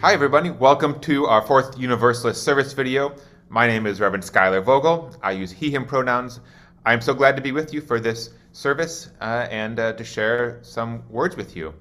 [0.00, 0.50] Hi, everybody.
[0.50, 3.16] Welcome to our fourth Universalist service video.
[3.48, 5.12] My name is Reverend Schuyler Vogel.
[5.24, 6.38] I use he, him pronouns.
[6.86, 10.60] I'm so glad to be with you for this service uh, and uh, to share
[10.62, 11.74] some words with you.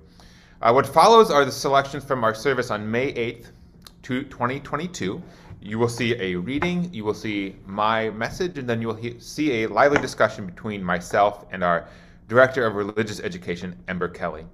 [0.64, 3.52] Uh, what follows are the selections from our service on May 8th,
[4.02, 5.22] 2022.
[5.62, 9.62] You will see a reading, you will see my message, and then you will see
[9.62, 11.88] a lively discussion between myself and our
[12.28, 14.48] Director of Religious Education, Ember Kelly.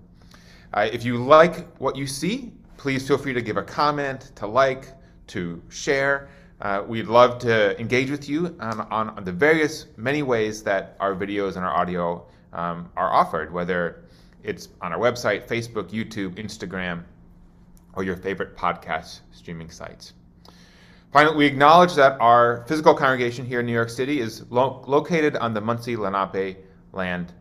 [0.74, 2.52] Uh, if you like what you see,
[2.84, 4.90] please feel free to give a comment, to like,
[5.26, 6.28] to share.
[6.60, 11.16] Uh, we'd love to engage with you on, on, the various many ways that our
[11.16, 14.04] videos and our audio um, are offered, whether
[14.44, 17.04] it's on our website, Facebook, YouTube, Instagram,
[17.94, 20.12] or your favorite podcast streaming sites.
[21.14, 25.38] Finally, we acknowledge that our physical congregation here in New York City is lo- located
[25.38, 26.58] on the Munsee Lenape
[26.92, 27.32] land.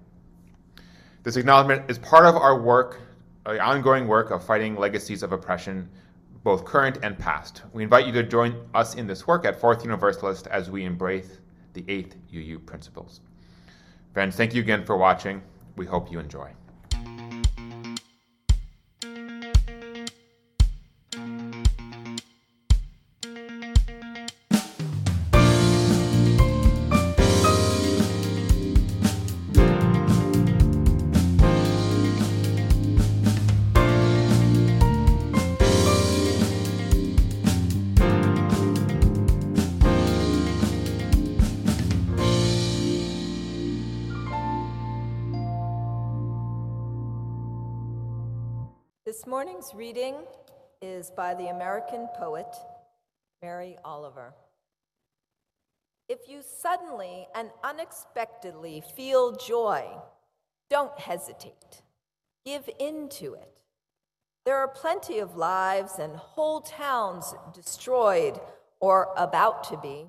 [1.25, 3.01] This acknowledgement is part of our work
[3.47, 5.89] ongoing work of fighting legacies of oppression,
[6.45, 7.63] both current and past.
[7.73, 11.39] We invite you to join us in this work at Fourth Universalist as we embrace
[11.75, 13.21] the eighth UU principles.
[14.13, 15.43] Friends, thank you again for watching.
[15.77, 16.51] We hope you enjoy.
[51.03, 52.47] Is by the American poet
[53.43, 54.35] Mary Oliver.
[56.09, 59.85] If you suddenly and unexpectedly feel joy,
[60.71, 61.83] don't hesitate.
[62.47, 63.63] Give in to it.
[64.45, 68.39] There are plenty of lives and whole towns destroyed
[68.79, 70.07] or about to be.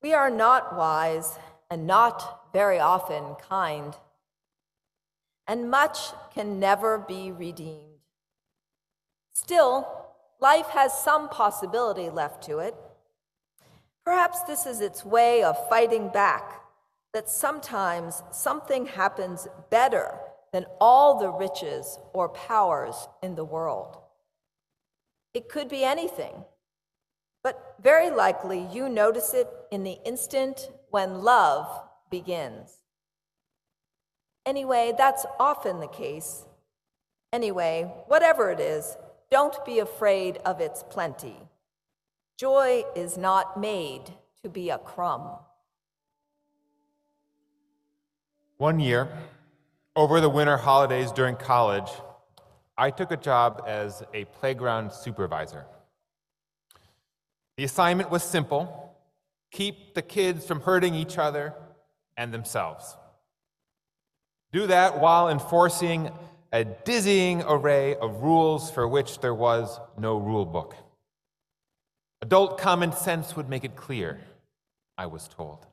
[0.00, 1.38] We are not wise
[1.70, 3.94] and not very often kind
[5.46, 5.98] and much
[6.32, 7.91] can never be redeemed.
[9.42, 9.88] Still,
[10.40, 12.76] life has some possibility left to it.
[14.04, 16.62] Perhaps this is its way of fighting back
[17.12, 20.16] that sometimes something happens better
[20.52, 23.98] than all the riches or powers in the world.
[25.34, 26.44] It could be anything,
[27.42, 31.66] but very likely you notice it in the instant when love
[32.10, 32.78] begins.
[34.46, 36.44] Anyway, that's often the case.
[37.32, 38.96] Anyway, whatever it is,
[39.32, 41.34] don't be afraid of its plenty.
[42.38, 44.02] Joy is not made
[44.42, 45.38] to be a crumb.
[48.58, 49.08] One year,
[49.96, 51.90] over the winter holidays during college,
[52.76, 55.64] I took a job as a playground supervisor.
[57.56, 58.94] The assignment was simple
[59.50, 61.54] keep the kids from hurting each other
[62.18, 62.96] and themselves.
[64.52, 66.10] Do that while enforcing
[66.52, 70.76] a dizzying array of rules for which there was no rule book.
[72.20, 74.20] Adult common sense would make it clear,
[74.98, 75.66] I was told.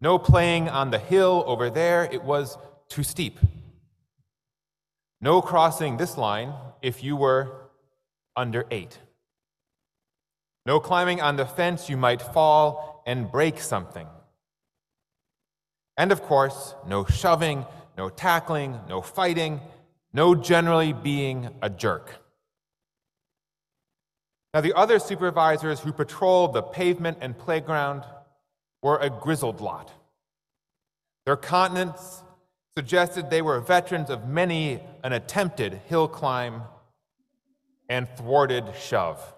[0.00, 2.56] No playing on the hill over there, it was
[2.88, 3.38] too steep.
[5.20, 7.70] No crossing this line if you were
[8.36, 8.98] under eight.
[10.66, 14.06] No climbing on the fence, you might fall and break something.
[15.96, 19.60] And of course, no shoving, no tackling, no fighting,
[20.12, 22.20] no generally being a jerk.
[24.52, 28.04] Now, the other supervisors who patrolled the pavement and playground
[28.82, 29.90] were a grizzled lot.
[31.26, 32.22] Their countenance
[32.76, 36.62] suggested they were veterans of many an attempted hill climb
[37.88, 39.34] and thwarted shove.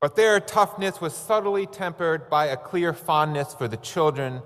[0.00, 4.42] But their toughness was subtly tempered by a clear fondness for the children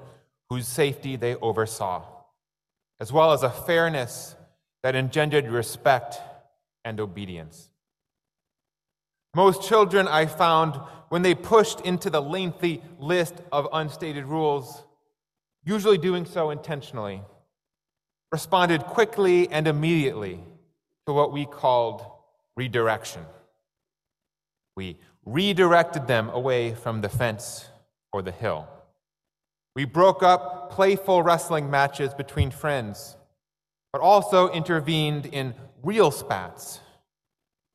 [0.49, 2.02] whose safety they oversaw,
[3.02, 4.37] as well as a fairness
[4.84, 6.20] that engendered respect
[6.84, 7.69] and obedience.
[9.34, 10.76] Most children, I found,
[11.08, 14.84] when they pushed into the lengthy list of unstated rules,
[15.64, 17.22] usually doing so intentionally,
[18.31, 20.38] responded quickly and immediately
[21.06, 22.06] to what we called
[22.56, 23.22] redirection.
[24.76, 27.69] We redirected them away from the fence
[28.12, 28.69] or the hill.
[29.75, 33.17] We broke up playful wrestling matches between friends,
[33.93, 36.81] but also intervened in real spats,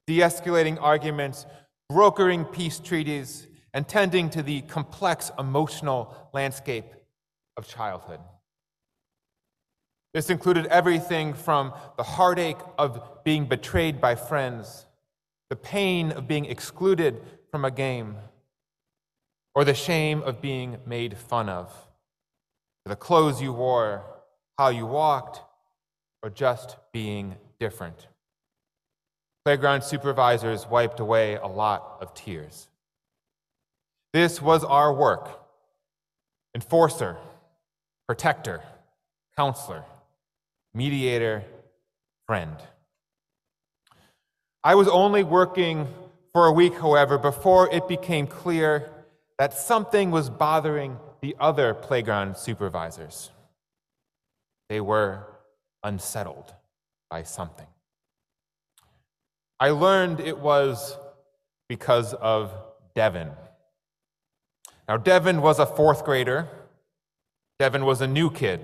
[0.06, 1.46] de escalating arguments,
[1.90, 6.86] brokering peace treaties, and tending to the complex emotional landscape
[7.58, 8.20] of childhood.
[10.14, 14.88] This included everything from the heartache of being betrayed by friends,
[15.50, 17.22] the pain of being excluded
[17.52, 18.18] from a game,
[19.54, 21.87] or the shame of being made fun of,
[22.88, 24.04] the clothes you wore,
[24.58, 25.42] how you walked,
[26.24, 28.08] or just being different.
[29.46, 32.68] Playground supervisors wiped away a lot of tears.
[34.14, 35.30] This was our work
[36.56, 37.18] enforcer,
[38.08, 38.64] protector,
[39.36, 39.84] counselor,
[40.74, 41.44] mediator,
[42.26, 42.56] friend.
[44.64, 45.88] I was only working
[46.34, 48.90] for a week, however, before it became clear
[49.38, 53.32] that something was bothering the other playground supervisors.
[54.70, 55.24] They were
[55.84, 56.54] unsettled
[57.10, 57.68] by something.
[59.60, 60.98] I learned it was
[61.68, 62.52] because of
[62.96, 63.30] Devin.
[64.88, 66.48] Now, Devin was a fourth grader.
[67.60, 68.64] Devin was a new kid.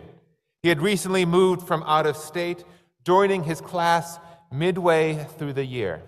[0.62, 2.64] He had recently moved from out of state,
[3.04, 4.20] joining his class
[4.52, 6.02] midway through the year.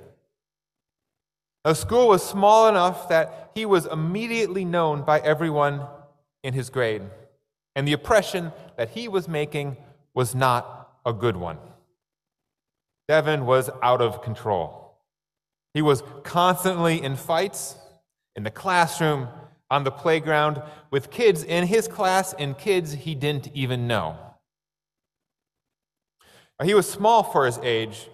[1.63, 5.81] The school was small enough that he was immediately known by everyone
[6.45, 7.01] in his grade,
[7.75, 9.75] and the impression that he was making
[10.13, 11.57] was not a good one.
[13.07, 14.97] Devin was out of control.
[15.74, 17.75] He was constantly in fights,
[18.36, 19.27] in the classroom,
[19.71, 20.62] on the playground,
[20.92, 24.15] with kids in his class and kids he didn't even know.
[26.63, 28.07] He was small for his age,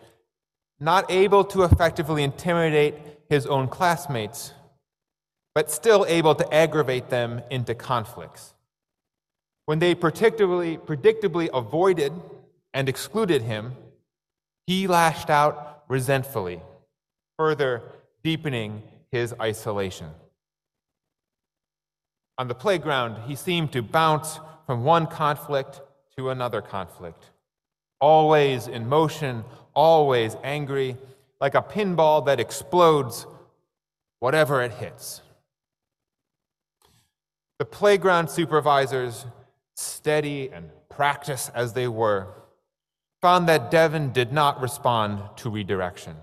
[0.79, 2.95] not able to effectively intimidate
[3.29, 4.53] his own classmates,
[5.53, 8.53] but still able to aggravate them into conflicts.
[9.65, 12.13] When they predictably, predictably avoided
[12.73, 13.73] and excluded him,
[14.67, 16.61] he lashed out resentfully,
[17.37, 17.81] further
[18.23, 20.07] deepening his isolation.
[22.37, 25.81] On the playground, he seemed to bounce from one conflict
[26.17, 27.31] to another conflict,
[27.99, 29.43] always in motion,
[29.73, 30.97] always angry,
[31.39, 33.25] like a pinball that explodes
[34.19, 35.21] whatever it hits.
[37.61, 39.27] The playground supervisors,
[39.75, 42.33] steady and practiced as they were,
[43.21, 46.15] found that Devin did not respond to redirection.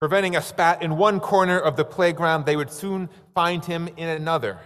[0.00, 4.08] Preventing a spat in one corner of the playground, they would soon find him in
[4.08, 4.60] another,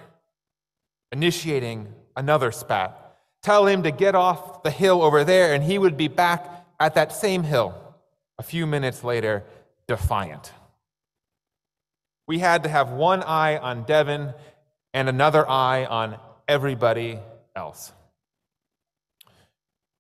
[1.11, 3.17] initiating another spat.
[3.43, 6.94] Tell him to get off the hill over there, and he would be back at
[6.94, 7.75] that same hill
[8.38, 9.43] a few minutes later,
[9.88, 10.52] defiant.
[12.28, 14.32] We had to have one eye on Devin
[14.96, 16.16] and another eye on
[16.48, 17.19] everybody
[17.54, 17.93] else.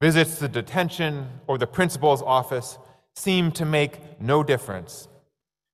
[0.00, 2.78] Visits to detention or the principal's office
[3.14, 5.06] seemed to make no difference.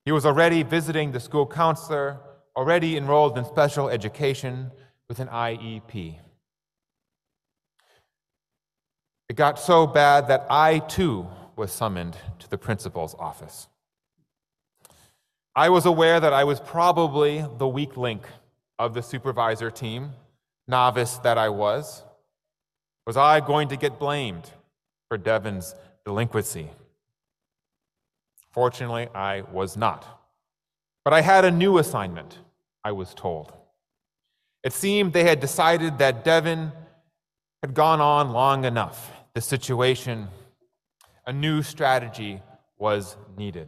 [0.03, 2.19] He was already visiting the school counselor,
[2.57, 4.71] already enrolled in special education
[5.07, 6.17] with an IEP.
[9.29, 13.69] It got so bad that I too was summoned to the principal's office.
[15.55, 18.23] I was aware that I was probably the weak link
[18.79, 20.11] of the supervisor team,
[20.67, 22.03] novice that I was.
[23.05, 24.49] Was I going to get blamed
[25.09, 25.75] for Devin's
[26.05, 26.69] delinquency?
[28.51, 30.05] Fortunately, I was not.
[31.03, 32.39] But I had a new assignment,
[32.83, 33.51] I was told.
[34.63, 36.71] It seemed they had decided that Devin
[37.61, 39.11] had gone on long enough.
[39.33, 40.27] The situation,
[41.25, 42.41] a new strategy
[42.77, 43.67] was needed.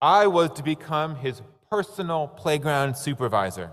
[0.00, 3.70] I was to become his personal playground supervisor.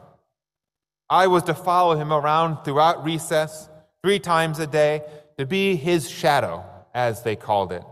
[1.10, 3.70] I was to follow him around throughout recess
[4.04, 5.02] three times a day
[5.40, 6.64] to be his shadow,
[6.94, 7.84] as they called it,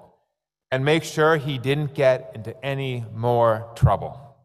[0.69, 4.35] and make sure he didn't get into any more trouble.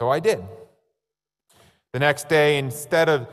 [0.00, 0.44] So I did.
[1.92, 3.26] The next day, instead of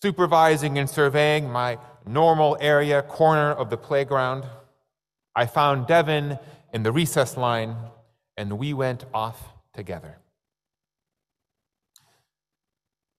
[0.00, 1.76] supervising and surveying my
[2.06, 4.46] normal area corner of the playground,
[5.36, 6.38] I found Devin
[6.72, 7.76] in the recess line
[8.36, 10.18] and we went off together.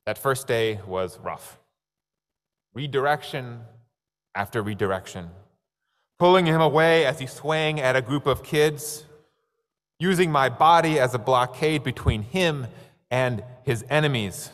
[0.06, 1.60] That first day was rough
[2.74, 3.62] redirection
[4.36, 5.30] after redirection,
[6.18, 9.06] pulling him away as he swang at a group of kids,
[10.00, 12.66] using my body as a blockade between him
[13.12, 14.50] and his enemies,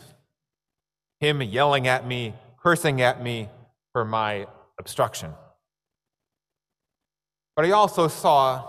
[1.21, 3.47] him yelling at me, cursing at me
[3.93, 4.45] for my
[4.77, 5.31] obstruction.
[7.55, 8.67] But I also saw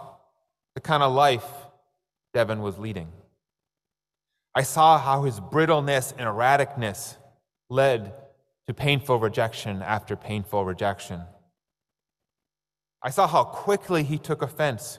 [0.74, 1.44] the kind of life
[2.34, 3.08] Devin was leading.
[4.54, 7.16] I saw how his brittleness and erraticness
[7.68, 8.12] led
[8.66, 11.22] to painful rejection after painful rejection.
[13.02, 14.98] I saw how quickly he took offense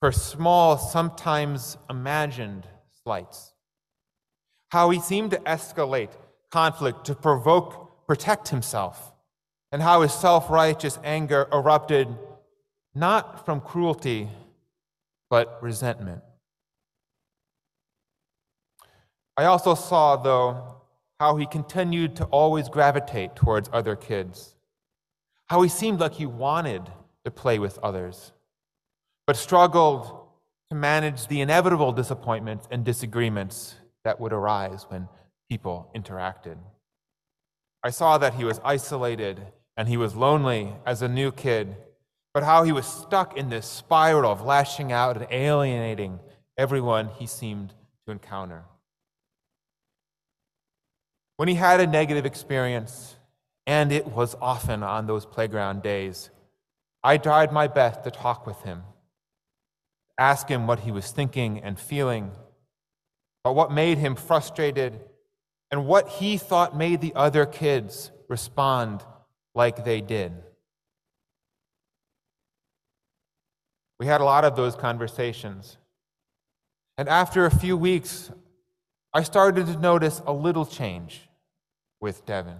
[0.00, 2.66] for small, sometimes imagined
[3.02, 3.52] slights.
[4.70, 6.10] How he seemed to escalate
[6.50, 9.12] conflict to provoke, protect himself,
[9.70, 12.08] and how his self righteous anger erupted
[12.94, 14.28] not from cruelty,
[15.30, 16.22] but resentment.
[19.36, 20.76] I also saw, though,
[21.18, 24.56] how he continued to always gravitate towards other kids,
[25.46, 26.82] how he seemed like he wanted
[27.24, 28.32] to play with others,
[29.26, 30.26] but struggled
[30.70, 35.08] to manage the inevitable disappointments and disagreements that would arise when
[35.48, 36.56] people interacted.
[37.82, 39.40] I saw that he was isolated
[39.76, 41.76] and he was lonely as a new kid,
[42.34, 46.20] but how he was stuck in this spiral of lashing out and alienating
[46.58, 47.74] everyone he seemed
[48.06, 48.64] to encounter.
[51.42, 53.16] When he had a negative experience,
[53.66, 56.30] and it was often on those playground days,
[57.02, 58.84] I tried my best to talk with him,
[60.16, 62.30] ask him what he was thinking and feeling,
[63.42, 65.00] but what made him frustrated,
[65.72, 69.02] and what he thought made the other kids respond
[69.52, 70.32] like they did.
[73.98, 75.76] We had a lot of those conversations.
[76.96, 78.30] And after a few weeks,
[79.12, 81.28] I started to notice a little change
[82.02, 82.58] with Devin.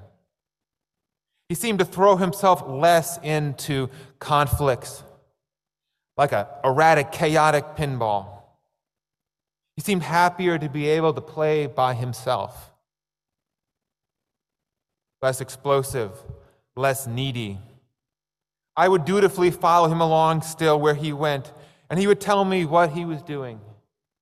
[1.48, 5.02] He seemed to throw himself less into conflicts,
[6.16, 8.28] like a erratic, chaotic pinball.
[9.76, 12.72] He seemed happier to be able to play by himself,
[15.20, 16.12] less explosive,
[16.76, 17.58] less needy.
[18.76, 21.52] I would dutifully follow him along still where he went,
[21.90, 23.60] and he would tell me what he was doing,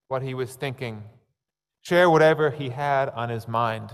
[0.09, 1.05] what he was thinking,
[1.83, 3.93] share whatever he had on his mind.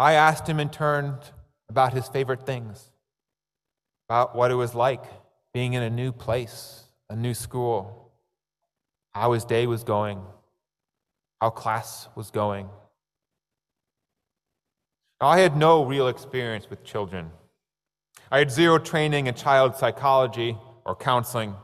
[0.00, 1.18] I asked him in turn
[1.68, 2.90] about his favorite things,
[4.08, 5.04] about what it was like
[5.52, 8.10] being in a new place, a new school,
[9.12, 10.22] how his day was going,
[11.38, 12.70] how class was going.
[15.20, 17.30] I had no real experience with children.
[18.32, 21.54] I had zero training in child psychology or counseling.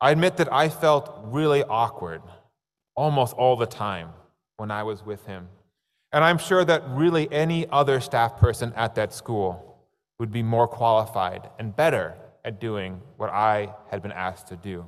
[0.00, 2.22] I admit that I felt really awkward
[2.96, 4.08] almost all the time
[4.56, 5.46] when I was with him.
[6.12, 9.78] And I'm sure that really any other staff person at that school
[10.18, 14.86] would be more qualified and better at doing what I had been asked to do.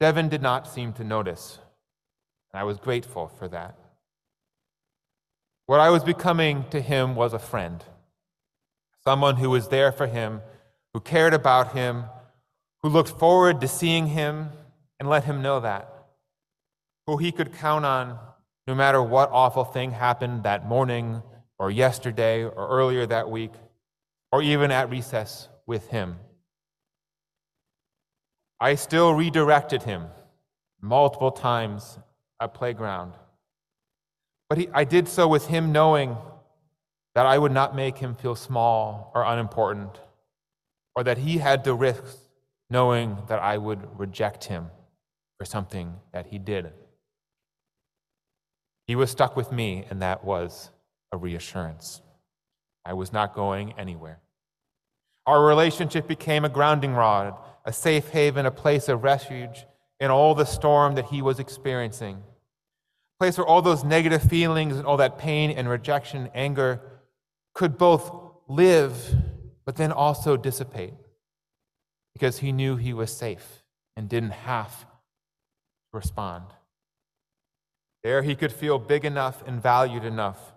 [0.00, 1.58] Devin did not seem to notice,
[2.52, 3.78] and I was grateful for that.
[5.66, 7.84] What I was becoming to him was a friend,
[9.04, 10.42] someone who was there for him,
[10.92, 12.04] who cared about him,
[12.82, 14.50] who looked forward to seeing him
[14.98, 15.92] and let him know that,
[17.06, 18.18] who he could count on
[18.66, 21.22] no matter what awful thing happened that morning
[21.58, 23.52] or yesterday or earlier that week,
[24.32, 26.16] or even at recess with him.
[28.60, 30.06] I still redirected him
[30.80, 31.98] multiple times
[32.40, 33.14] at playground.
[34.48, 36.16] But he, I did so with him knowing
[37.14, 40.00] that I would not make him feel small or unimportant,
[40.94, 42.18] or that he had to risk
[42.68, 44.70] knowing that I would reject him
[45.38, 46.72] for something that he did.
[48.86, 50.70] He was stuck with me, and that was
[51.12, 52.02] a reassurance.
[52.84, 54.20] I was not going anywhere.
[55.26, 59.66] Our relationship became a grounding rod, a safe haven, a place of refuge
[59.98, 62.16] in all the storm that he was experiencing.
[62.16, 66.80] A place where all those negative feelings and all that pain and rejection, anger
[67.54, 68.12] could both
[68.46, 69.16] live,
[69.64, 70.94] but then also dissipate
[72.12, 73.64] because he knew he was safe
[73.96, 74.86] and didn't have to
[75.92, 76.44] respond.
[78.06, 80.52] There he could feel big enough and valued enough.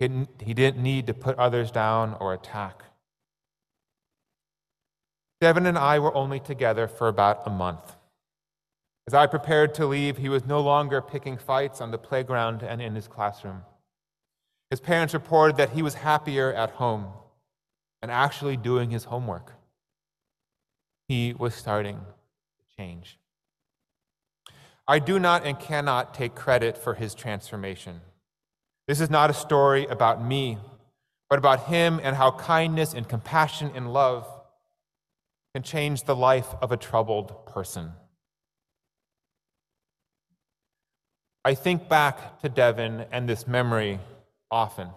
[0.00, 2.82] He didn't need to put others down or attack.
[5.40, 7.94] Devin and I were only together for about a month.
[9.06, 12.82] As I prepared to leave, he was no longer picking fights on the playground and
[12.82, 13.62] in his classroom.
[14.68, 17.06] His parents reported that he was happier at home
[18.02, 19.52] and actually doing his homework.
[21.06, 23.20] He was starting to change.
[24.86, 28.00] I do not and cannot take credit for his transformation.
[28.86, 30.58] This is not a story about me,
[31.30, 34.28] but about him and how kindness and compassion and love
[35.54, 37.92] can change the life of a troubled person.
[41.46, 44.00] I think back to Devin and this memory
[44.50, 44.88] often,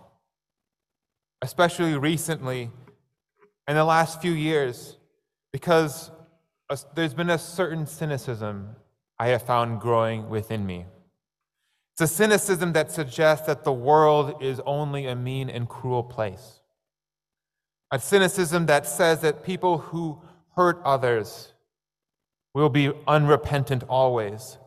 [1.41, 2.71] especially recently
[3.67, 4.97] in the last few years,
[5.53, 6.11] because
[6.95, 8.75] there's been a certain cynicism
[9.19, 10.85] I have found growing within me.
[11.93, 16.61] It's a cynicism that suggests that the world is only a mean and cruel place.
[17.89, 20.21] A cynicism that says that people who
[20.55, 21.53] hurt others
[22.53, 24.57] will be unrepentant always,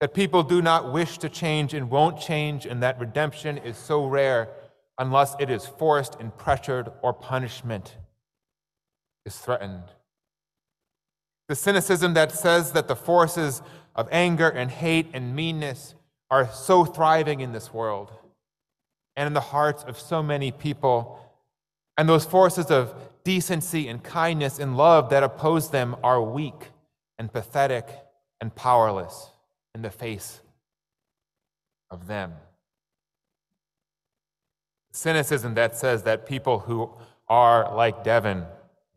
[0.00, 4.06] that people do not wish to change and won't change, and that redemption is so
[4.06, 4.48] rare
[4.98, 7.96] unless it is forced and pressured or punishment
[9.26, 9.84] is threatened.
[11.48, 13.62] The cynicism that says that the forces
[13.98, 15.96] of anger and hate and meanness
[16.30, 18.12] are so thriving in this world
[19.16, 21.18] and in the hearts of so many people,
[21.96, 26.70] and those forces of decency and kindness and love that oppose them are weak
[27.18, 27.88] and pathetic
[28.40, 29.32] and powerless
[29.74, 30.40] in the face
[31.90, 32.32] of them.
[34.92, 36.90] Cynicism that says that people who
[37.28, 38.44] are like Devin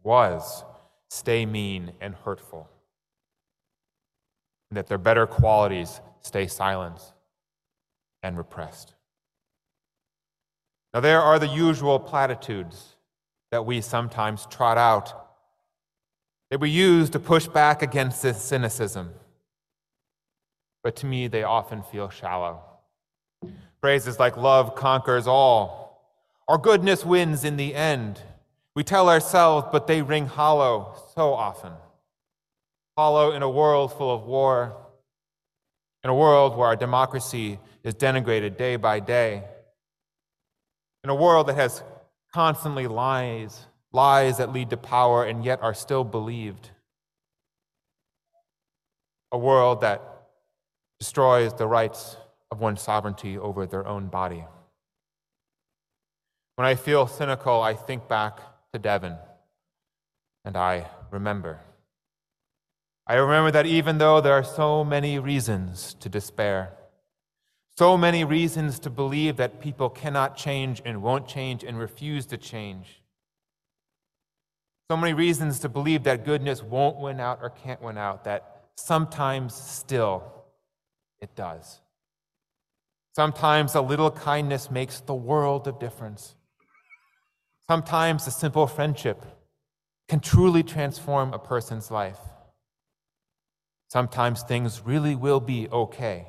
[0.03, 0.63] was
[1.09, 2.69] stay mean and hurtful,
[4.71, 6.99] and that their better qualities stay silent
[8.23, 8.93] and repressed.
[10.93, 12.95] Now, there are the usual platitudes
[13.51, 15.13] that we sometimes trot out
[16.49, 19.11] that we use to push back against this cynicism.
[20.83, 22.61] But to me, they often feel shallow.
[23.81, 26.15] Phrases like love conquers all,
[26.47, 28.21] or goodness wins in the end.
[28.73, 31.73] We tell ourselves, but they ring hollow so often.
[33.01, 34.77] In a world full of war,
[36.03, 39.43] in a world where our democracy is denigrated day by day,
[41.03, 41.81] in a world that has
[42.31, 46.69] constantly lies, lies that lead to power and yet are still believed,
[49.31, 50.03] a world that
[50.99, 52.17] destroys the rights
[52.51, 54.45] of one's sovereignty over their own body.
[56.55, 58.37] When I feel cynical, I think back
[58.73, 59.17] to Devin
[60.45, 61.61] and I remember.
[63.07, 66.73] I remember that even though there are so many reasons to despair,
[67.77, 72.37] so many reasons to believe that people cannot change and won't change and refuse to
[72.37, 73.01] change.
[74.89, 78.65] So many reasons to believe that goodness won't win out or can't win out, that
[78.75, 80.23] sometimes still
[81.19, 81.79] it does.
[83.15, 86.35] Sometimes a little kindness makes the world of difference.
[87.69, 89.25] Sometimes a simple friendship
[90.07, 92.19] can truly transform a person's life.
[93.91, 96.25] Sometimes things really will be okay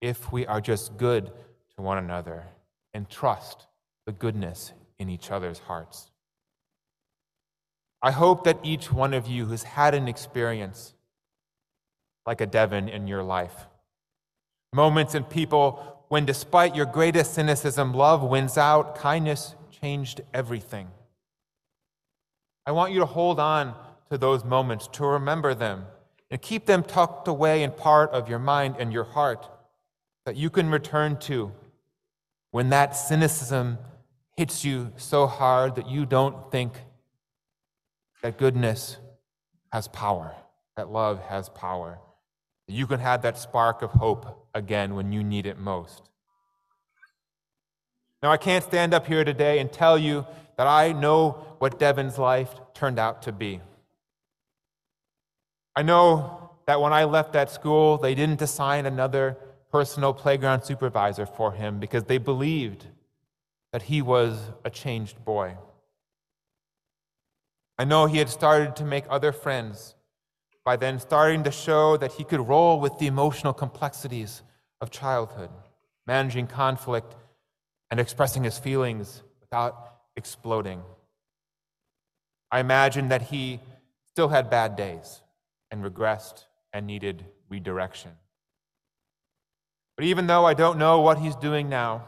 [0.00, 1.30] if we are just good
[1.76, 2.42] to one another
[2.92, 3.68] and trust
[4.04, 6.10] the goodness in each other's hearts.
[8.02, 10.94] I hope that each one of you who's had an experience
[12.26, 13.68] like a Devin in your life,
[14.72, 20.88] moments and people when, despite your greatest cynicism, love wins out, kindness changed everything.
[22.66, 23.72] I want you to hold on
[24.10, 25.86] to those moments, to remember them,
[26.30, 29.46] and keep them tucked away in part of your mind and your heart
[30.24, 31.52] that you can return to
[32.50, 33.78] when that cynicism
[34.36, 36.72] hits you so hard that you don't think
[38.22, 38.96] that goodness
[39.72, 40.34] has power,
[40.76, 41.98] that love has power,
[42.68, 46.08] you can have that spark of hope again when you need it most.
[48.22, 52.18] Now, I can't stand up here today and tell you that I know what Devin's
[52.18, 53.60] life turned out to be.
[55.76, 59.36] I know that when I left that school, they didn't assign another
[59.70, 62.86] personal playground supervisor for him because they believed
[63.72, 65.54] that he was a changed boy.
[67.78, 69.94] I know he had started to make other friends
[70.64, 74.42] by then starting to show that he could roll with the emotional complexities
[74.80, 75.50] of childhood,
[76.06, 77.14] managing conflict
[77.90, 80.80] and expressing his feelings without exploding.
[82.50, 83.60] I imagine that he
[84.06, 85.20] still had bad days
[85.70, 88.12] and regressed and needed redirection.
[89.96, 92.06] But even though I don't know what he's doing now,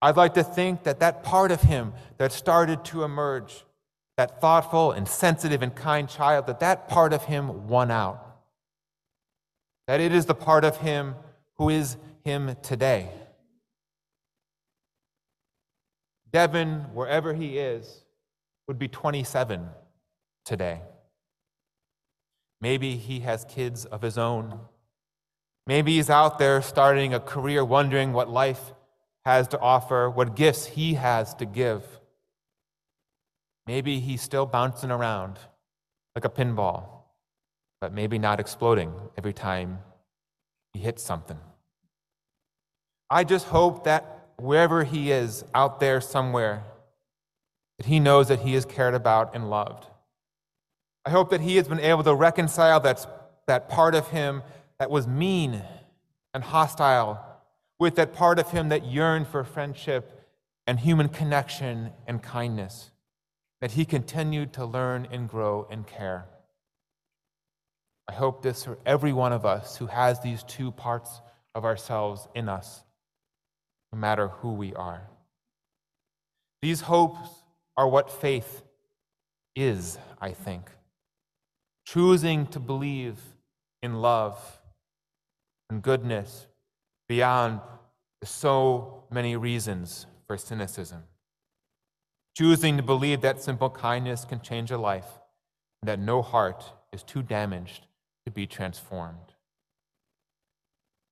[0.00, 3.64] I'd like to think that that part of him that started to emerge,
[4.16, 8.26] that thoughtful and sensitive and kind child, that that part of him won out.
[9.86, 11.14] That it is the part of him
[11.56, 13.10] who is him today.
[16.32, 18.04] Devin, wherever he is,
[18.66, 19.68] would be 27
[20.44, 20.80] today.
[22.62, 24.60] Maybe he has kids of his own.
[25.66, 28.72] Maybe he's out there starting a career, wondering what life
[29.24, 31.84] has to offer, what gifts he has to give.
[33.66, 35.40] Maybe he's still bouncing around
[36.14, 36.84] like a pinball,
[37.80, 39.80] but maybe not exploding every time
[40.72, 41.38] he hits something.
[43.10, 46.62] I just hope that wherever he is out there somewhere,
[47.78, 49.86] that he knows that he is cared about and loved.
[51.04, 53.06] I hope that he has been able to reconcile that,
[53.46, 54.42] that part of him
[54.78, 55.62] that was mean
[56.32, 57.24] and hostile
[57.78, 60.20] with that part of him that yearned for friendship
[60.66, 62.92] and human connection and kindness,
[63.60, 66.26] that he continued to learn and grow and care.
[68.08, 71.20] I hope this for every one of us who has these two parts
[71.54, 72.84] of ourselves in us,
[73.92, 75.08] no matter who we are.
[76.60, 77.28] These hopes
[77.76, 78.62] are what faith
[79.56, 80.70] is, I think.
[81.92, 83.18] Choosing to believe
[83.82, 84.62] in love
[85.68, 86.46] and goodness
[87.06, 87.60] beyond
[88.24, 91.02] so many reasons for cynicism.
[92.34, 95.20] Choosing to believe that simple kindness can change a life
[95.82, 97.86] and that no heart is too damaged
[98.24, 99.34] to be transformed.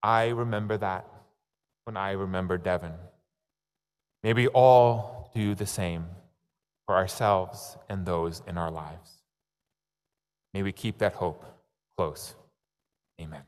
[0.02, 1.06] I remember that
[1.84, 2.94] when I remember Devin.
[4.22, 6.06] May we all do the same
[6.86, 9.19] for ourselves and those in our lives.
[10.52, 11.44] May we keep that hope
[11.96, 12.34] close.
[13.20, 13.42] Amen.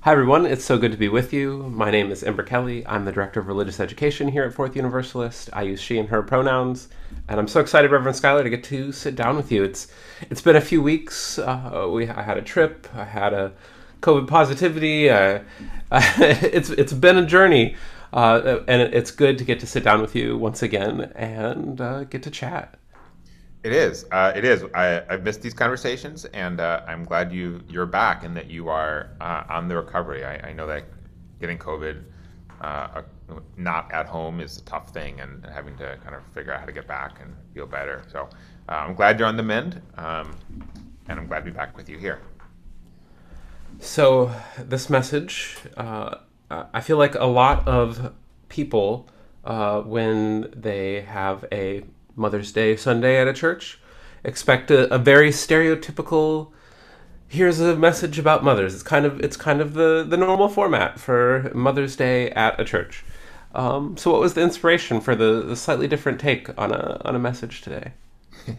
[0.00, 0.46] Hi, everyone.
[0.46, 1.64] It's so good to be with you.
[1.64, 2.86] My name is Ember Kelly.
[2.86, 5.50] I'm the Director of Religious Education here at Fourth Universalist.
[5.52, 6.88] I use she and her pronouns,
[7.28, 9.62] and I'm so excited, Reverend Schuyler, to get to sit down with you.
[9.62, 9.88] It's
[10.30, 11.38] It's been a few weeks.
[11.38, 12.88] Uh, we I had a trip.
[12.94, 13.52] I had a
[14.00, 15.10] COVID positivity.
[15.10, 15.40] Uh,
[15.92, 17.76] it's It's been a journey,
[18.16, 22.04] uh, and it's good to get to sit down with you once again and uh,
[22.04, 22.78] get to chat.
[23.62, 24.06] It is.
[24.10, 24.64] Uh, it is.
[24.74, 28.68] I, have missed these conversations, and uh, I'm glad you you're back and that you
[28.68, 30.24] are uh, on the recovery.
[30.24, 30.84] I, I, know that
[31.40, 32.04] getting COVID
[32.62, 33.02] uh,
[33.58, 36.60] not at home is a tough thing, and, and, having to kind of figure out
[36.60, 38.02] how to get back and feel better.
[38.10, 38.30] So
[38.68, 40.34] uh, I'm glad you're on the mend, um,
[41.08, 42.20] and I'm glad to be back with you here.
[43.78, 46.18] So this message, uh,
[46.50, 48.12] I feel like a lot of
[48.48, 49.08] people
[49.44, 53.78] when they have a Mother's Day Sunday at a church.
[54.24, 56.52] Expect a, a very stereotypical
[57.28, 58.74] here's a message about mothers.
[58.74, 62.64] It's kind of it's kind of the the normal format for Mother's Day at a
[62.64, 63.04] church.
[63.54, 67.16] Um, so, what was the inspiration for the, the, slightly different take on a on
[67.16, 67.92] a message today?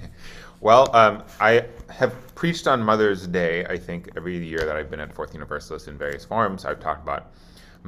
[0.60, 3.65] well, um, I have preached on Mother's Day.
[3.65, 7.04] I think every year that I've been at Fourth Universalist in various forms, I've talked
[7.04, 7.32] about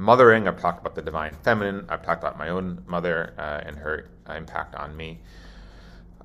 [0.00, 0.48] mothering.
[0.48, 1.86] I've talked about the divine feminine.
[1.88, 5.20] I've talked about my own mother uh, and her uh, impact on me.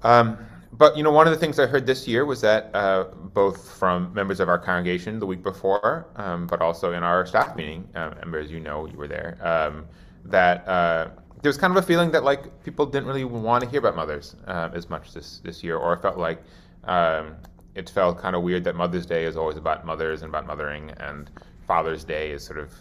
[0.04, 0.38] Um,
[0.72, 3.72] but you know, one of the things I heard this year was that uh, both
[3.78, 7.88] from members of our congregation the week before, um, but also in our staff meeting,
[7.96, 9.86] uh, as you know, you were there, um,
[10.26, 11.10] that uh,
[11.42, 13.96] there was kind of a feeling that like people didn't really want to hear about
[13.96, 16.42] mothers uh, as much this this year, or it felt like
[16.86, 17.36] um,
[17.76, 20.92] it felt kind of weird that Mother's Day is always about mothers and about mothering,
[20.98, 21.30] and
[21.68, 22.72] Father's Day is sort of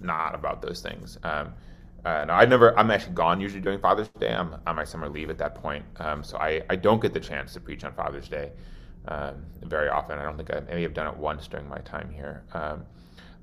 [0.00, 1.18] not about those things.
[1.22, 1.52] Um,
[2.04, 2.76] uh, no, I never.
[2.78, 4.34] I'm actually gone usually during Father's Day.
[4.34, 7.20] I'm on my summer leave at that point, um, so I, I don't get the
[7.20, 8.50] chance to preach on Father's Day
[9.06, 10.18] um, very often.
[10.18, 12.42] I don't think I maybe have done it once during my time here.
[12.54, 12.84] Um,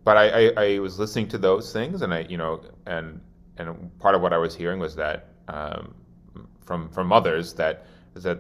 [0.04, 3.22] but I, I, I, was listening to those things, and I you know and
[3.58, 5.94] and part of what I was hearing was that um,
[6.66, 8.40] from from mothers that that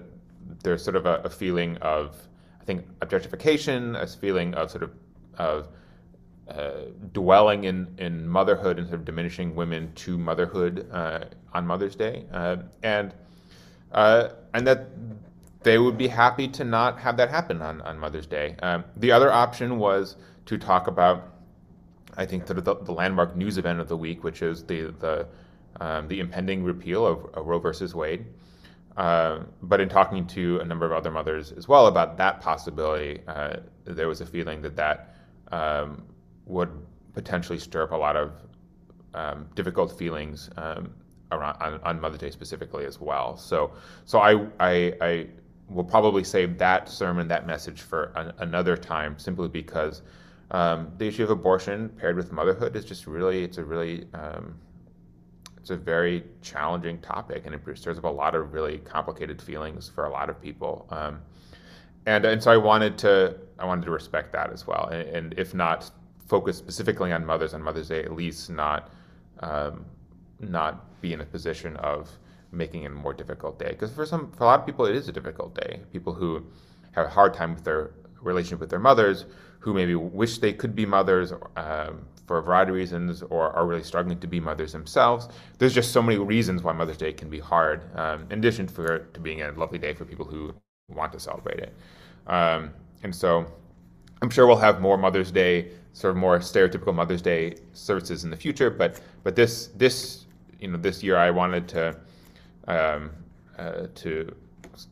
[0.64, 2.16] there's sort of a, a feeling of
[2.62, 4.92] I think objectification, a feeling of sort of
[5.38, 5.70] of
[6.50, 11.96] uh, dwelling in, in motherhood and sort of diminishing women to motherhood uh, on Mother's
[11.96, 13.14] Day, uh, and
[13.92, 14.88] uh, and that
[15.62, 18.56] they would be happy to not have that happen on, on Mother's Day.
[18.64, 21.34] Um, the other option was to talk about,
[22.18, 25.28] I think, the, the, the, landmark news event of the week, which is the the
[25.80, 28.26] um, the impending repeal of, of Roe versus Wade.
[28.98, 33.22] Uh, but in talking to a number of other mothers as well about that possibility,
[33.86, 35.16] there was a feeling that that
[35.52, 36.04] um,
[36.45, 36.69] would
[37.13, 38.32] potentially stir up a lot of
[39.13, 40.93] um, difficult feelings um,
[41.32, 43.38] around on, on, Mother's Day specifically as well.
[43.38, 43.73] So,
[44.06, 45.28] so I, I, I
[45.67, 50.02] will probably save that sermon, that message for an, another time, simply because
[50.52, 54.56] um, the issue of abortion paired with motherhood is just really, it's a really, um,
[55.58, 59.89] it's a very challenging topic, and it stirs up a lot of really complicated feelings
[59.89, 60.88] for a lot of people.
[60.89, 61.21] Um,
[62.06, 65.34] and and so I wanted to, I wanted to respect that as well, and, and
[65.38, 65.91] if not
[66.30, 68.92] focus specifically on mothers on Mother's Day, at least not
[69.42, 69.86] um,
[70.39, 72.10] not be in a position of
[72.52, 73.70] making it a more difficult day.
[73.70, 75.82] Because for some, for a lot of people, it is a difficult day.
[75.92, 76.46] People who
[76.92, 79.26] have a hard time with their relationship with their mothers,
[79.60, 83.65] who maybe wish they could be mothers um, for a variety of reasons, or are
[83.65, 85.30] really struggling to be mothers themselves.
[85.58, 87.84] There's just so many reasons why Mother's Day can be hard.
[87.98, 90.54] Um, in addition for to being a lovely day for people who
[90.89, 91.74] want to celebrate it,
[92.28, 92.72] um,
[93.04, 93.46] and so
[94.22, 98.30] I'm sure we'll have more Mother's Day sort of more stereotypical Mother's Day services in
[98.30, 98.69] the future.
[98.69, 100.25] But but this this
[100.60, 101.95] you know this year I wanted to
[102.67, 103.12] um,
[103.58, 104.34] uh, to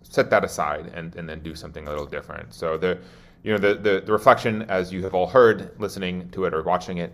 [0.04, 2.54] set that aside and, and then do something a little different.
[2.54, 2.98] So the
[3.44, 6.64] you know the, the, the reflection as you have all heard listening to it or
[6.64, 7.14] watching it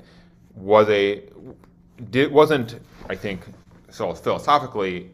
[0.56, 1.24] was a
[2.10, 3.42] did wasn't I think
[3.90, 5.12] so philosophically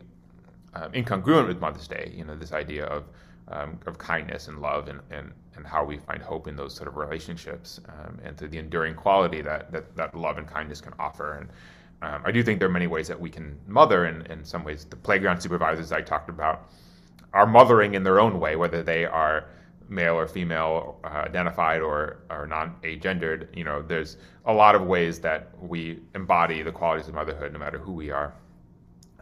[0.73, 2.13] um, incongruent with Mother's Day.
[2.15, 3.05] You know this idea of
[3.49, 6.87] um, of kindness and love and, and and how we find hope in those sort
[6.87, 10.93] of relationships um, and through the enduring quality that, that, that love and kindness can
[10.97, 11.33] offer.
[11.33, 11.49] And
[12.01, 14.63] um, I do think there are many ways that we can mother, and in some
[14.63, 16.69] ways, the playground supervisors I talked about
[17.33, 19.49] are mothering in their own way, whether they are
[19.89, 23.53] male or female uh, identified or, or non-agendered.
[23.53, 27.59] You know, there's a lot of ways that we embody the qualities of motherhood, no
[27.59, 28.33] matter who we are.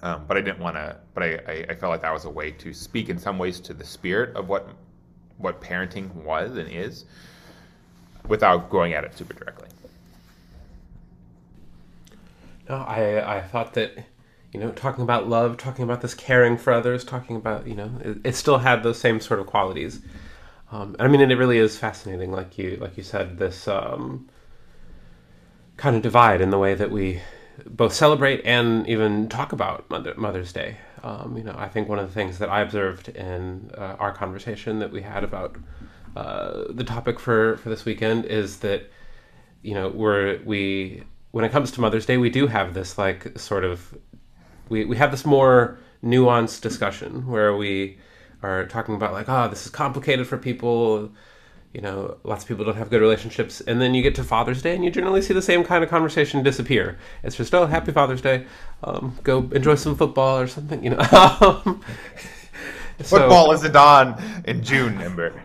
[0.03, 0.97] Um, but I didn't want to.
[1.15, 3.59] But I, I, I, felt like that was a way to speak in some ways
[3.61, 4.69] to the spirit of what
[5.37, 7.05] what parenting was and is,
[8.27, 9.67] without going at it super directly.
[12.69, 13.93] No, I I thought that
[14.51, 17.91] you know talking about love, talking about this caring for others, talking about you know
[18.03, 20.01] it, it still had those same sort of qualities.
[20.71, 24.27] Um, I mean, and it really is fascinating, like you like you said, this um,
[25.77, 27.21] kind of divide in the way that we
[27.65, 30.77] both celebrate and even talk about Mother, Mother's Day.
[31.03, 34.11] Um, you know, I think one of the things that I observed in uh, our
[34.11, 35.57] conversation that we had about
[36.15, 38.89] uh, the topic for for this weekend is that
[39.61, 43.37] you know we're we when it comes to Mother's Day we do have this like
[43.37, 43.95] sort of
[44.69, 47.99] we we have this more nuanced discussion where we
[48.41, 51.11] are talking about like oh this is complicated for people
[51.73, 53.61] you know, lots of people don't have good relationships.
[53.61, 55.89] And then you get to Father's Day and you generally see the same kind of
[55.89, 56.97] conversation disappear.
[57.23, 58.45] It's just, oh, happy Father's Day.
[58.83, 61.03] Um, go enjoy some football or something, you know.
[62.99, 65.41] football isn't on in June, Ember.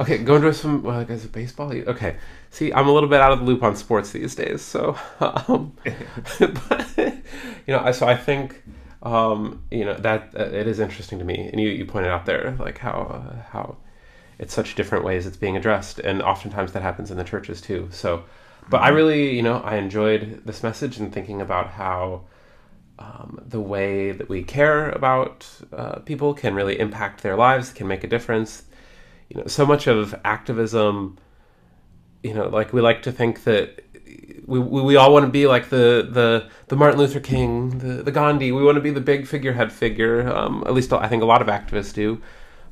[0.00, 1.72] Okay, go enjoy some, well, it baseball?
[1.72, 2.16] Okay.
[2.50, 4.62] See, I'm a little bit out of the loop on sports these days.
[4.62, 5.72] So, um,
[6.38, 8.62] but, you know, so I think,
[9.02, 11.48] um, you know, that uh, it is interesting to me.
[11.50, 13.76] And you, you pointed out there, like, how, uh, how,
[14.38, 17.88] it's such different ways it's being addressed and oftentimes that happens in the churches too
[17.90, 18.24] so
[18.68, 22.22] but i really you know i enjoyed this message and thinking about how
[23.00, 27.86] um, the way that we care about uh, people can really impact their lives can
[27.86, 28.64] make a difference
[29.28, 31.16] you know so much of activism
[32.22, 33.84] you know like we like to think that
[34.48, 38.02] we, we, we all want to be like the, the the Martin Luther King, the,
[38.02, 38.50] the Gandhi.
[38.50, 40.26] We want to be the big figurehead figure.
[40.26, 42.20] Um, at least I think a lot of activists do.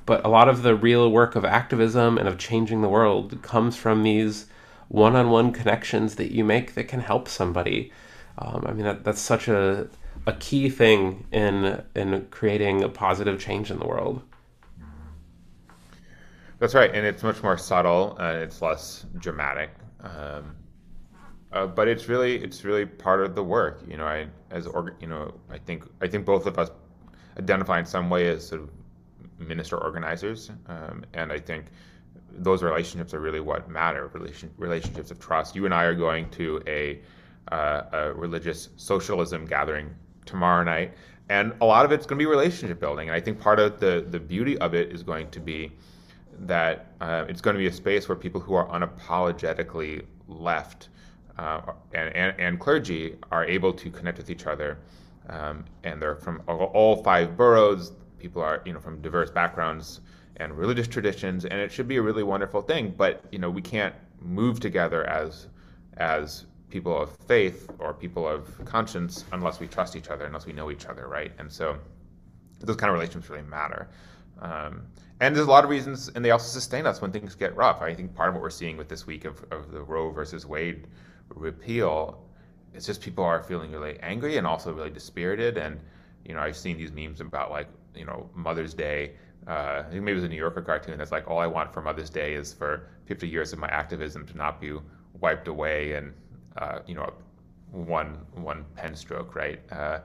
[0.07, 3.77] But a lot of the real work of activism and of changing the world comes
[3.77, 4.47] from these
[4.89, 7.93] one on one connections that you make that can help somebody.
[8.39, 9.89] Um, I mean, that, that's such a,
[10.27, 14.23] a key thing in, in creating a positive change in the world.
[16.59, 19.71] That's right, and it's much more subtle and it's less dramatic.
[20.01, 20.55] Um,
[21.53, 23.83] uh, but it's really it's really part of the work.
[23.89, 24.67] You know, I as
[25.01, 26.71] you know, I think I think both of us
[27.39, 28.71] identify in some way as sort of
[29.39, 30.51] minister organizers.
[30.67, 31.67] Um, and I think
[32.39, 35.55] those relationships are really what matter relation, relationships of trust.
[35.55, 37.01] You and I are going to a,
[37.53, 39.95] uh, a religious socialism gathering
[40.25, 40.95] tomorrow night.
[41.29, 43.09] And a lot of it's going to be relationship building.
[43.09, 45.73] And I think part of the, the beauty of it is going to be
[46.41, 50.89] that uh, it's going to be a space where people who are unapologetically left
[51.39, 51.61] uh,
[51.95, 54.79] and, and, and, clergy are able to connect with each other.
[55.29, 60.01] Um, and they're from all five boroughs people are you know from diverse backgrounds
[60.37, 62.95] and religious traditions, and it should be a really wonderful thing.
[62.97, 65.47] But you know we can't move together as
[65.97, 70.53] as people of faith or people of conscience unless we trust each other, unless we
[70.53, 71.33] know each other, right?
[71.39, 71.79] And so
[72.61, 73.89] those kind of relationships really matter.
[74.41, 74.83] Um,
[75.21, 77.81] and there's a lot of reasons, and they also sustain us when things get rough.
[77.81, 80.45] I think part of what we're seeing with this week of, of the Roe versus
[80.45, 80.87] Wade
[81.29, 82.23] repeal
[82.75, 85.57] is just people are feeling really angry and also really dispirited.
[85.57, 85.81] And,
[86.25, 89.13] you know, I've seen these memes about like you know Mother's Day.
[89.47, 92.11] Uh, maybe it was a New Yorker cartoon that's like all I want for Mother's
[92.11, 94.77] Day is for 50 years of my activism to not be
[95.21, 96.13] wiped away and
[96.57, 97.13] uh, you know
[97.71, 99.61] one one pen stroke, right?
[99.71, 100.01] Uh,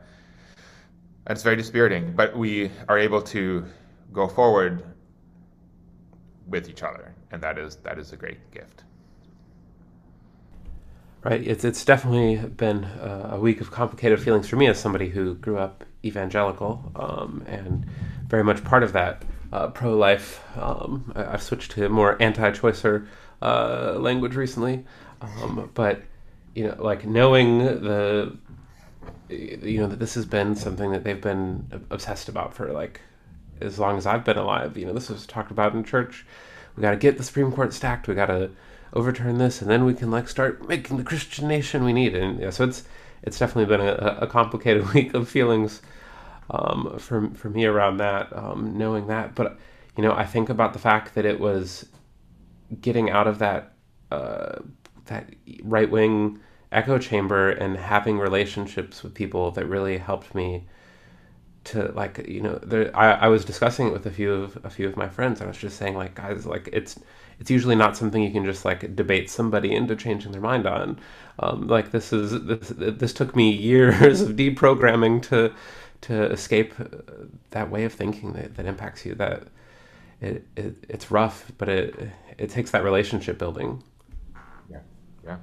[1.30, 3.66] it's very dispiriting, but we are able to
[4.12, 4.84] go forward
[6.48, 8.84] with each other, and that is that is a great gift.
[11.24, 11.46] Right.
[11.46, 15.60] It's it's definitely been a week of complicated feelings for me as somebody who grew
[15.60, 17.86] up evangelical um, and
[18.28, 20.44] very much part of that uh, pro-life.
[20.58, 23.06] Um, I, have switched to more anti-choicer
[23.42, 24.84] uh, language recently,
[25.22, 26.02] um, but
[26.56, 28.36] you know, like knowing the
[29.30, 33.00] you know that this has been something that they've been obsessed about for like
[33.62, 34.76] as long as I've been alive.
[34.78, 36.26] You know, this was talked about in church.
[36.76, 38.08] We got to get the Supreme Court stacked.
[38.08, 38.50] We got to
[38.94, 42.16] overturn this, and then we can like start making the Christian nation we need.
[42.16, 42.84] And yeah, so it's
[43.24, 45.82] it's definitely been a, a complicated week of feelings
[46.50, 49.36] um, for for me around that, um, knowing that.
[49.36, 49.58] But
[49.98, 51.86] you know, I think about the fact that it was
[52.80, 53.74] getting out of that
[54.12, 54.60] uh,
[55.06, 55.30] that
[55.64, 56.40] right wing
[56.72, 60.66] echo chamber and having relationships with people that really helped me
[61.64, 64.70] to like you know there, I, I was discussing it with a few of a
[64.70, 67.00] few of my friends and i was just saying like guys like it's
[67.42, 71.00] it's usually not something you can just like debate somebody into changing their mind on.
[71.40, 75.52] Um, like this is this this took me years of deprogramming to
[76.02, 76.76] to escape
[77.50, 79.48] that way of thinking that, that impacts you that
[80.22, 83.82] it, it it's rough but it it takes that relationship building.
[84.70, 84.82] Yeah.
[85.26, 85.38] Yeah.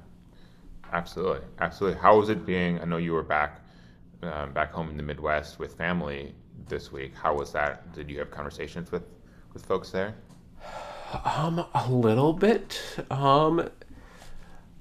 [0.93, 1.45] Absolutely.
[1.59, 1.99] Absolutely.
[1.99, 3.59] How was it being i know you were back
[4.23, 6.33] um, back home in the Midwest with family
[6.67, 7.13] this week.
[7.15, 7.91] How was that?
[7.93, 9.03] Did you have conversations with
[9.53, 10.15] with folks there?
[11.25, 12.79] Um, a little bit.
[13.09, 13.69] Um,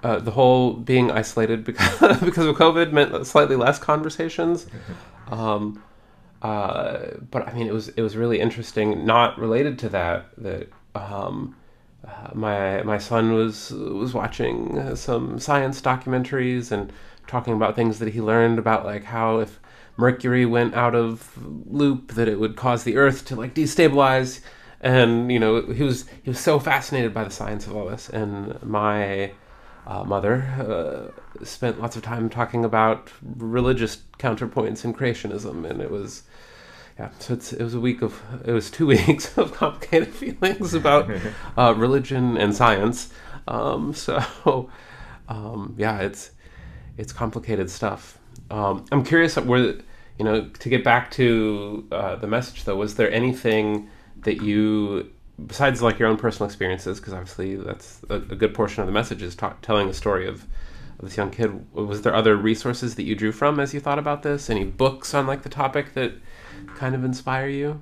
[0.03, 4.67] uh, the whole being isolated because because of COVID meant slightly less conversations.
[5.31, 5.83] Um,
[6.41, 9.05] uh, but I mean, it was it was really interesting.
[9.05, 11.55] Not related to that, that um,
[12.03, 16.91] uh, my my son was was watching some science documentaries and
[17.29, 19.61] talking about things that he learned about like how if
[19.99, 21.37] Mercury went out of
[21.67, 24.41] loop that it would cause the Earth to like destabilize.
[24.81, 28.09] And you know he was he was so fascinated by the science of all this.
[28.09, 29.33] And my
[29.87, 35.69] uh, mother uh, spent lots of time talking about religious counterpoints in creationism.
[35.69, 36.23] And it was
[36.97, 41.11] yeah so it was a week of it was two weeks of complicated feelings about
[41.59, 43.13] uh, religion and science.
[43.49, 44.71] Um, so
[45.29, 46.31] um, yeah it's
[46.99, 48.19] it's complicated stuff.
[48.51, 49.77] Um, I'm curious where
[50.19, 52.77] you know to get back to uh, the message though.
[52.77, 53.89] Was there anything
[54.23, 55.11] that you
[55.47, 58.93] besides like your own personal experiences because obviously that's a, a, good portion of the
[58.93, 60.45] message is ta- telling a story of,
[60.99, 64.01] of, this young kid was there other resources that you drew from as you thought
[64.01, 66.13] about this any books on like the topic that
[66.75, 67.81] kind of inspire you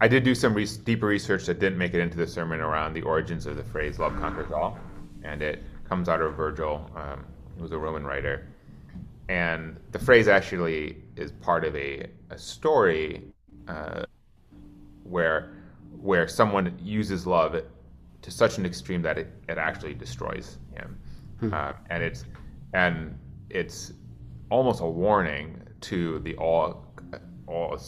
[0.00, 2.92] i did do some re- deeper research that didn't make it into the sermon around
[2.92, 4.76] the origins of the phrase love conquers all
[5.22, 7.24] and it comes out of virgil um,
[7.56, 8.46] he was a Roman writer.
[9.28, 13.22] And the phrase actually is part of a, a story
[13.68, 14.04] uh,
[15.04, 15.54] where
[16.00, 17.54] where someone uses love
[18.22, 20.98] to such an extreme that it, it actually destroys him.
[21.40, 21.54] Hmm.
[21.54, 22.24] Uh, and it's
[22.74, 23.18] and
[23.50, 23.92] it's
[24.50, 26.86] almost a warning to the all
[27.46, 27.78] all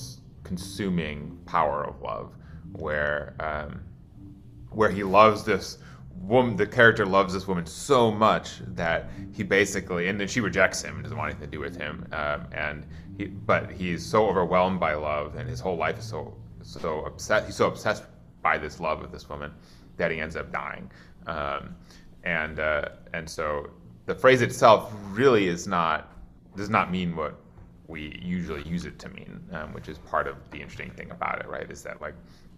[0.44, 2.32] consuming power of love,
[2.72, 3.80] where um,
[4.70, 5.78] where he loves this
[6.20, 10.82] woman, the character loves this woman so much that he basically, and then she rejects
[10.82, 12.06] him and doesn't want anything to do with him.
[12.12, 16.36] Um, and he, but he's so overwhelmed by love, and his whole life is so
[16.62, 17.46] so obsessed.
[17.46, 18.04] He's so obsessed
[18.42, 19.52] by this love of this woman
[19.96, 20.90] that he ends up dying.
[21.26, 21.76] Um,
[22.24, 23.70] and uh, and so
[24.06, 26.12] the phrase itself really is not
[26.56, 27.40] does not mean what
[27.86, 31.40] we usually use it to mean, um, which is part of the interesting thing about
[31.40, 31.70] it, right?
[31.70, 32.14] Is that like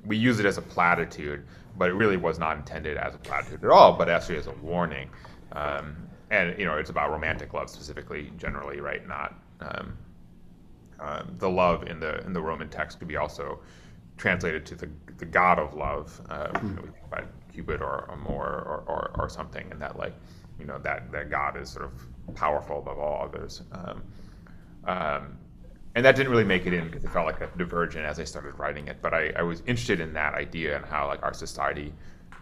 [0.06, 3.64] we use it as a platitude, but it really was not intended as a platitude
[3.64, 5.08] at all, but actually as a warning.
[5.52, 5.96] Um,
[6.30, 9.06] and you know, it's about romantic love specifically, generally, right?
[9.06, 9.96] Not um,
[10.98, 13.60] um, the love in the in the Roman text could be also
[14.16, 14.88] translated to the
[15.18, 16.58] the god of love, uh,
[17.10, 20.14] by Cupid or Amor or, or, or something, and that like
[20.58, 23.62] you know that that god is sort of powerful above all others.
[23.72, 24.02] Um,
[24.84, 25.38] um,
[25.96, 28.24] and that didn't really make it in because it felt like a divergent as I
[28.24, 28.98] started writing it.
[29.00, 31.90] But I, I was interested in that idea and how like our society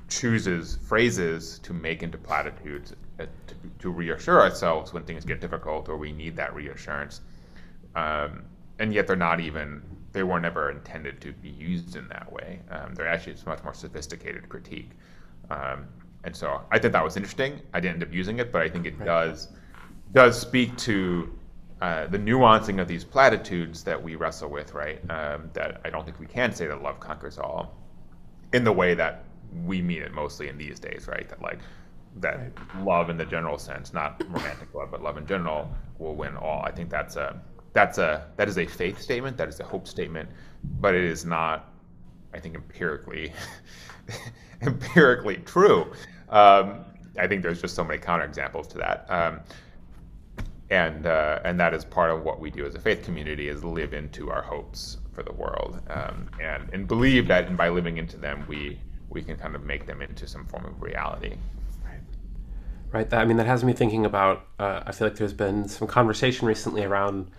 [0.08, 5.88] chooses phrases to make into platitudes uh, to, to, reassure ourselves when things get difficult
[5.88, 7.20] or we need that reassurance.
[7.94, 8.42] Um,
[8.80, 12.58] and yet they're not even they were never intended to be used in that way.
[12.70, 14.90] Um, they're actually it's much more sophisticated critique.
[15.48, 15.86] Um,
[16.24, 17.60] and so I think that was interesting.
[17.72, 19.06] I didn't end up using it, but I think it right.
[19.06, 19.48] does
[20.12, 21.32] does speak to
[21.80, 24.98] uh, the nuancing of these platitudes that we wrestle with, right?
[25.10, 27.76] Um, that I don't think we can say that love conquers all
[28.52, 29.24] in the way that
[29.64, 31.28] we mean it mostly in these days, right?
[31.28, 31.58] That like
[32.16, 32.84] that right.
[32.84, 36.62] love in the general sense, not romantic love, but love in general will win all.
[36.64, 37.40] I think that's a
[37.72, 40.28] that's a that is a faith statement, that is a hope statement,
[40.80, 41.72] but it is not,
[42.32, 43.32] I think, empirically
[44.62, 45.92] empirically true.
[46.28, 46.84] Um,
[47.18, 49.06] I think there's just so many counterexamples to that.
[49.08, 49.40] Um,
[50.70, 53.64] and uh, and that is part of what we do as a faith community is
[53.64, 55.80] live into our hopes for the world.
[55.88, 59.64] Um, and and believe that and by living into them we we can kind of
[59.64, 61.36] make them into some form of reality.
[61.84, 62.00] Right.
[62.92, 63.10] Right.
[63.10, 65.86] That, i mean that has me thinking about uh, i feel like there's been some
[65.86, 67.30] conversation recently around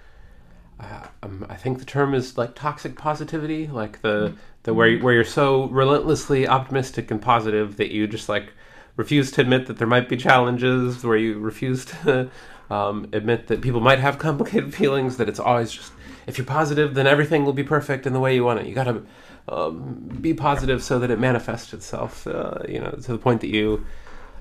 [0.80, 5.14] uh, um, I think the term is like toxic positivity, like the the where where
[5.14, 8.52] you're so relentlessly optimistic and positive that you just like
[8.98, 12.30] refuse to admit that there might be challenges, where you refuse to
[12.70, 15.92] um, admit that people might have complicated feelings, that it's always just,
[16.28, 18.66] if you're positive, then everything will be perfect in the way you want it.
[18.66, 19.04] You got to
[19.48, 23.50] um, be positive so that it manifests itself, uh, you know, to the point that
[23.50, 23.86] you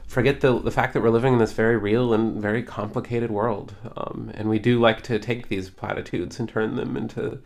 [0.07, 3.75] forget the the fact that we're living in this very real and very complicated world,
[3.97, 7.41] um, and we do like to take these platitudes and turn them into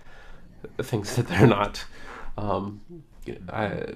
[0.83, 1.85] things that they're not.
[2.37, 2.81] Um,
[3.49, 3.95] I,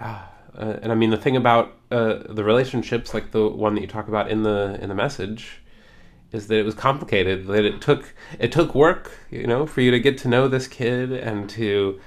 [0.00, 0.22] uh,
[0.54, 4.08] and I mean the thing about uh, the relationships, like the one that you talk
[4.08, 5.62] about in the in the message,
[6.32, 7.46] is that it was complicated.
[7.46, 10.66] That it took it took work, you know, for you to get to know this
[10.66, 12.00] kid and to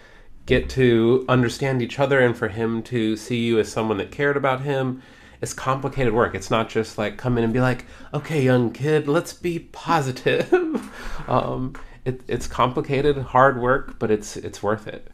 [0.46, 4.38] get to understand each other, and for him to see you as someone that cared
[4.38, 5.02] about him.
[5.42, 6.36] It's complicated work.
[6.36, 10.54] It's not just like come in and be like, okay, young kid, let's be positive.
[11.28, 11.74] um,
[12.06, 15.10] it, it's complicated, hard work, but it's it's worth it.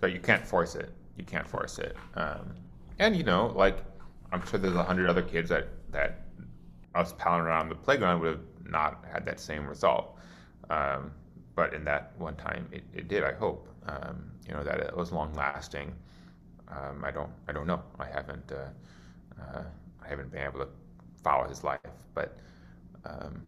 [0.00, 0.90] But you can't force it.
[1.16, 1.96] You can't force it.
[2.14, 2.54] Um,
[2.98, 3.78] and you know, like
[4.32, 6.23] I'm sure there's a hundred other kids that that
[6.94, 10.18] us palling around the playground would have not had that same result.
[10.70, 11.12] Um,
[11.54, 13.22] but in that one time, it, it did.
[13.22, 15.92] I hope um, you know that it was long lasting.
[16.68, 17.82] Um, I don't I don't know.
[17.98, 18.68] I haven't uh,
[19.40, 19.62] uh,
[20.04, 20.68] I haven't been able to
[21.22, 21.80] follow his life,
[22.14, 22.38] but
[23.04, 23.42] um,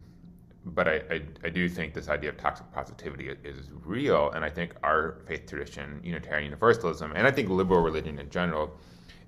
[0.65, 4.49] but I, I, I, do think this idea of toxic positivity is real, and I
[4.49, 8.77] think our faith tradition, Unitarian Universalism, and I think liberal religion in general,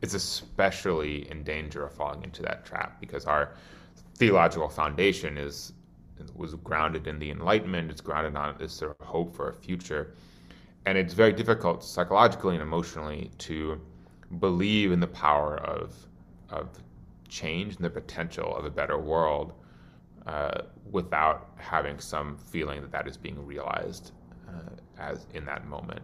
[0.01, 3.53] is especially in danger of falling into that trap because our
[4.19, 5.73] theological foundation is
[6.35, 7.89] was grounded in the Enlightenment.
[7.89, 10.13] It's grounded on this sort of hope for a future,
[10.85, 13.81] and it's very difficult psychologically and emotionally to
[14.39, 15.95] believe in the power of
[16.49, 16.69] of
[17.29, 19.53] change and the potential of a better world
[20.27, 20.61] uh,
[20.91, 24.11] without having some feeling that that is being realized
[24.47, 26.01] uh, as in that moment.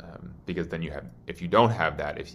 [0.00, 2.34] Um, because then you have, if you don't have that, if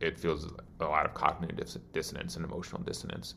[0.00, 3.34] it feels a lot of cognitive dissonance and emotional dissonance.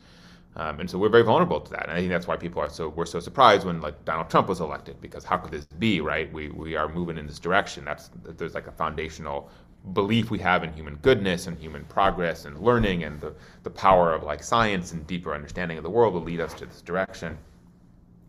[0.56, 1.84] Um, and so we're very vulnerable to that.
[1.84, 4.50] And I think that's why people are so, we're so surprised when like Donald Trump
[4.50, 6.32] was elected, because how could this be, right?
[6.34, 7.86] We, we are moving in this direction.
[7.86, 9.50] That's, there's like a foundational
[9.94, 13.34] belief we have in human goodness and human progress and learning and the,
[13.64, 16.66] the power of like science and deeper understanding of the world will lead us to
[16.66, 17.38] this direction.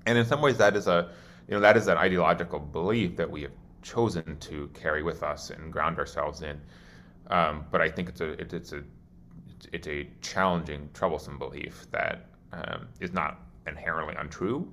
[0.06, 1.10] And in some ways that is a
[1.48, 3.52] you know that is an ideological belief that we have
[3.82, 6.60] chosen to carry with us and ground ourselves in.
[7.28, 8.82] Um, but I think it's a it, it's a
[9.72, 14.70] it's a challenging, troublesome belief that um, is not inherently untrue,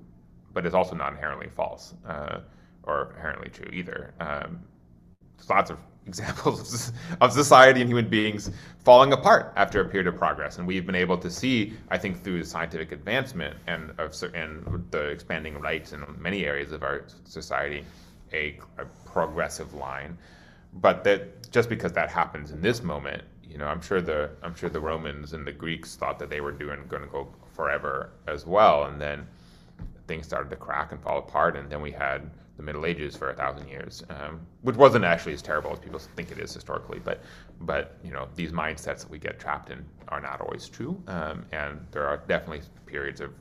[0.52, 2.40] but is also not inherently false uh,
[2.84, 4.14] or inherently true either.
[4.20, 4.60] Um,
[5.36, 8.50] there's lots of examples of society and human beings
[8.84, 10.58] falling apart after a period of progress.
[10.58, 14.18] And we've been able to see, I think, through scientific advancement and of
[14.90, 17.84] the expanding rights in many areas of our society,
[18.32, 20.16] a, a progressive line.
[20.72, 24.54] But that just because that happens in this moment, you know, I'm sure the I'm
[24.54, 28.10] sure the Romans and the Greeks thought that they were doing going to go forever
[28.26, 29.26] as well, and then
[30.06, 33.30] things started to crack and fall apart, and then we had the Middle Ages for
[33.30, 36.98] a thousand years, um, which wasn't actually as terrible as people think it is historically.
[36.98, 37.22] But,
[37.62, 41.46] but you know, these mindsets that we get trapped in are not always true, um,
[41.52, 43.32] and there are definitely periods of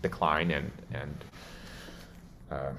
[0.00, 1.24] decline and and
[2.50, 2.72] uh,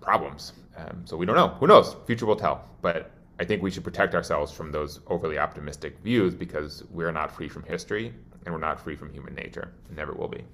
[0.00, 0.52] problems.
[0.76, 1.48] Um, so we don't know.
[1.48, 1.96] Who knows?
[2.06, 2.68] Future will tell.
[2.80, 7.30] But I think we should protect ourselves from those overly optimistic views because we're not
[7.30, 8.14] free from history
[8.44, 9.72] and we're not free from human nature.
[9.88, 10.44] And never will be.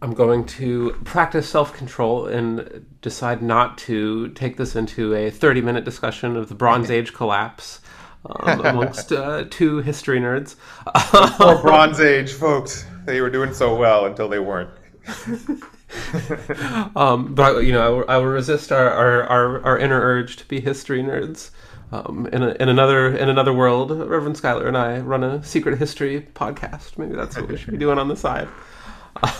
[0.00, 5.62] I'm going to practice self control and decide not to take this into a 30
[5.62, 7.80] minute discussion of the Bronze Age collapse
[8.26, 10.56] um, amongst uh, two history nerds.
[10.94, 12.84] Poor Bronze Age folks.
[13.06, 14.70] They were doing so well until they weren't.
[16.96, 20.36] um, but you know, I will, I will resist our, our, our, our, inner urge
[20.36, 21.50] to be history nerds.
[21.92, 25.78] Um, in, a, in another in another world, Reverend Schuyler and I run a secret
[25.78, 26.98] history podcast.
[26.98, 28.48] Maybe that's what we should be doing on the side.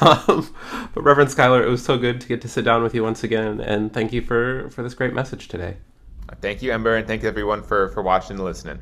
[0.00, 0.54] Um,
[0.94, 3.24] but Reverend Schuyler, it was so good to get to sit down with you once
[3.24, 5.78] again, and thank you for for this great message today.
[6.40, 8.78] Thank you, Ember, and thank everyone for for watching and listening.